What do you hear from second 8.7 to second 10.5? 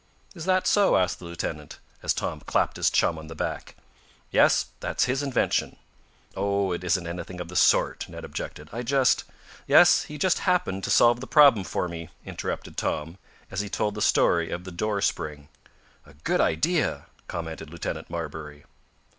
"I just" "Yes, he just